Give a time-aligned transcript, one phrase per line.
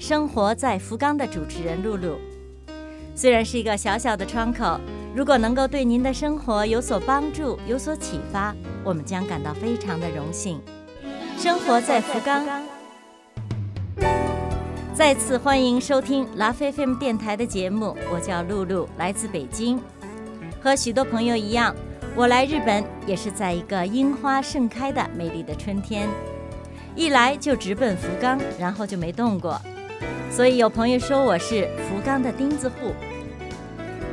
[0.00, 2.18] 生活在福冈》的主持人露露。
[3.14, 4.80] 虽然是一个小小的窗口，
[5.14, 10.58] 如果能够对您的生活有所帮助、有所启发，我们将感到非常的荣幸。
[11.36, 12.46] 生活在福冈，
[14.94, 17.94] 再次欢迎收听拉菲菲姆电台的节目。
[18.10, 19.78] 我叫露露，来自北京。
[20.62, 21.76] 和许多朋友一样，
[22.16, 26.08] 我来日本也是在一个樱花盛开的美丽的春天。
[26.96, 29.60] 一来就直奔福冈，然后就没动过，
[30.30, 32.94] 所以有朋友说我是福冈的钉子户。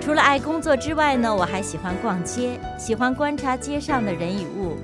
[0.01, 4.77] 除了爱工作之外呢，我还喜欢逛街，喜欢观察街上的人与物。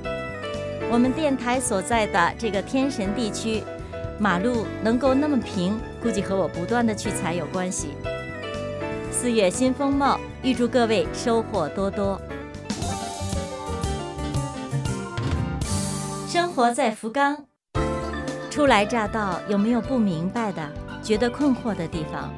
[0.92, 3.64] 我们电台所在的这个天神地区，
[4.20, 7.96] 马路能够那么平，估计和我不断的去踩有关系。
[9.12, 12.22] 四月新风貌，预祝各位收获多多。
[16.28, 17.46] 生活在福冈。
[18.52, 20.62] 初来乍到，有没有不明白的、
[21.04, 22.32] 觉得困惑的地方？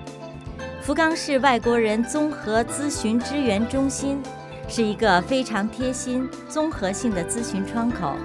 [0.81, 4.21] 福冈市外国人综合咨询支援中心
[4.67, 8.15] 是一个非常贴心、综合性的咨询窗口。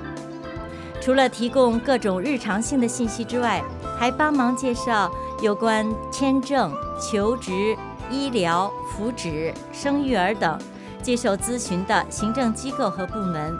[1.00, 3.62] 除了提供各种日常性的信息之外，
[3.98, 5.10] 还帮忙介绍
[5.42, 7.76] 有关签证、求职、
[8.10, 10.58] 医疗、福祉、生育儿等
[11.02, 13.54] 接受咨询的行政机构和部门。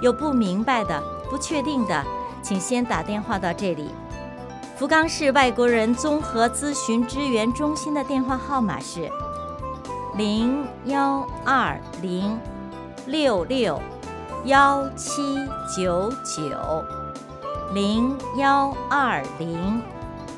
[0.00, 2.04] 有不明白的、不确定的。
[2.40, 3.90] 请先打电话到这里。
[4.78, 9.10] 福冈市外国人综合咨询支援中心的电话号码是
[10.16, 12.38] 零幺二零
[13.04, 13.82] 六六
[14.44, 15.20] 幺七
[15.76, 16.84] 九九
[17.74, 19.82] 零幺二零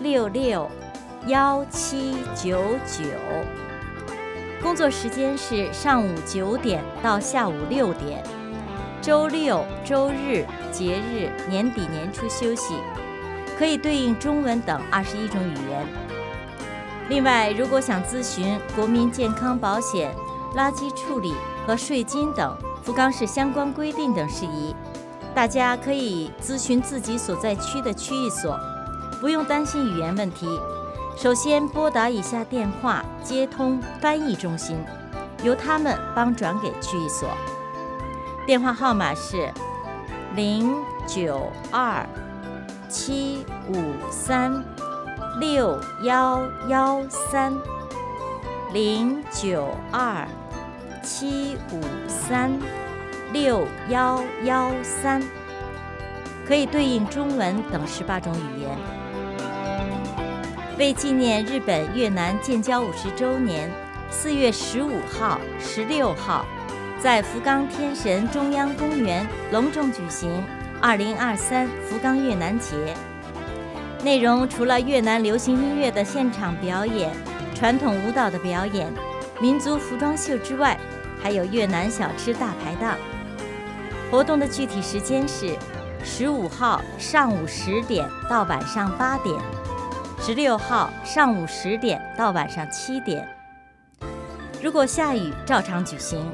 [0.00, 0.66] 六六
[1.26, 3.04] 幺七九九。
[4.62, 8.24] 工作时间是上午九点到下午六点。
[9.02, 12.74] 周六、周日、节日、年底、年初休息，
[13.60, 15.86] 可以对应中文等二十一种语言。
[17.10, 20.16] 另外，如果想咨询国民健康保险、
[20.56, 21.34] 垃圾处理
[21.66, 24.74] 和税金等福冈市相关规定等事宜，
[25.34, 28.58] 大家可以咨询自己所在区的区域所，
[29.20, 30.58] 不用担心语言问题。
[31.14, 34.82] 首先拨打以下电话接通翻译中心，
[35.42, 37.28] 由他们帮转给区域所。
[38.46, 39.52] 电话号码是
[40.34, 40.74] 零
[41.06, 42.08] 九二
[42.90, 44.64] 七五三
[45.38, 47.56] 六幺幺三
[48.72, 50.26] 零九二
[51.00, 52.50] 七五三
[53.32, 55.22] 六幺幺三，
[56.44, 58.76] 可以对应中文等十八种语言。
[60.76, 63.70] 为纪念日本越南建交五十周年，
[64.10, 66.44] 四月十五号、十六号。
[67.00, 70.44] 在福冈天神中央公园隆重举行
[70.82, 72.74] 2023福冈越南节。
[74.02, 77.10] 内容除了越南流行音乐的现场表演、
[77.54, 78.90] 传统舞蹈的表演、
[79.40, 80.78] 民族服装秀之外，
[81.22, 82.96] 还有越南小吃大排档。
[84.10, 85.54] 活动的具体时间是
[86.02, 89.36] 十五号上午十点到晚上八点
[90.18, 93.28] 十六号上午十点到晚上七点。
[94.62, 96.24] 如果下雨，照常举行。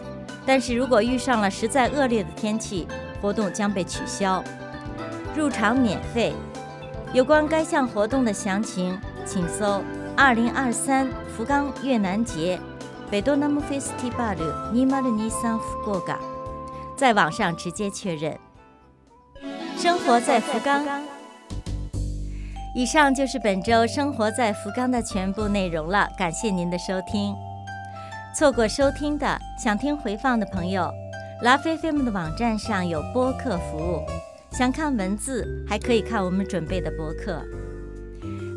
[0.47, 2.87] 但是如果遇上了实在恶劣的天气，
[3.21, 4.43] 活动将被取消。
[5.37, 6.33] 入场免费。
[7.13, 9.83] 有关该项活动的详情，请搜
[10.17, 12.59] “二零二三福冈越南节”，
[13.11, 14.37] 北多南木 Festival
[14.73, 16.19] 尼马的尼桑福过嘎，
[16.97, 18.37] 在网上直接确认。
[19.77, 20.85] 生活在福冈。
[22.75, 27.35] 以上就是本周生活在福冈的全部内容了，感谢您的收听。
[28.39, 29.27] 错过收听的，
[29.59, 30.93] 想听回放的朋友，
[31.41, 34.03] 拉菲菲姆的网站上有播客服务。
[34.51, 37.43] 想看文字，还可以看我们准备的播客。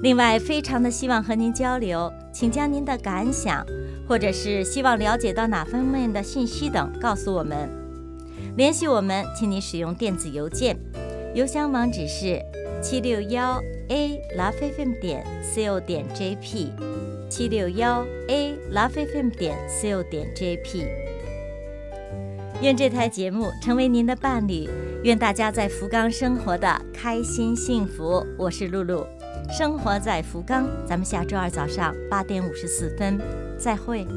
[0.04, 3.66] 另外，非常的希望和您交流，请将您的感想，
[4.06, 7.70] 或者是希望了解到哪方面的信息等告诉我们。
[8.58, 10.78] 联系我们，请您使用电子邮件，
[11.34, 12.42] 邮箱网址是
[12.82, 13.58] 七六幺
[13.89, 16.71] a 拉菲菲姆点 co 点 jp。
[17.30, 20.88] 七六幺 a love fm 点 co 点 jp，
[22.59, 24.68] 愿这台节目成为您的伴侣，
[25.03, 28.25] 愿大家在福冈生活的开心幸福。
[28.36, 29.06] 我是露露，
[29.51, 30.68] 生活在福冈。
[30.88, 33.19] 咱们下周二早上八点五十四分
[33.59, 34.07] 再会。